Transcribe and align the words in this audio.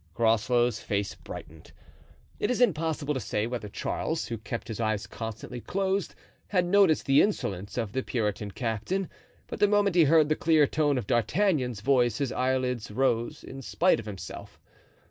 Groslow's 0.15 0.79
face 0.79 1.13
brightened. 1.13 1.71
It 2.39 2.49
is 2.49 2.59
impossible 2.59 3.13
to 3.13 3.19
say 3.19 3.45
whether 3.45 3.69
Charles, 3.69 4.25
who 4.25 4.39
kept 4.39 4.67
his 4.67 4.79
eyes 4.79 5.05
constantly 5.05 5.61
closed, 5.61 6.15
had 6.47 6.65
noticed 6.65 7.05
the 7.05 7.21
insolence 7.21 7.77
of 7.77 7.91
the 7.91 8.01
Puritan 8.01 8.49
captain, 8.49 9.11
but 9.45 9.59
the 9.59 9.67
moment 9.67 9.95
he 9.95 10.05
heard 10.05 10.27
the 10.27 10.35
clear 10.35 10.65
tone 10.65 10.97
of 10.97 11.05
D'Artagnan's 11.05 11.81
voice 11.81 12.17
his 12.17 12.31
eyelids 12.31 12.89
rose, 12.89 13.43
in 13.43 13.61
spite 13.61 13.99
of 13.99 14.07
himself. 14.07 14.59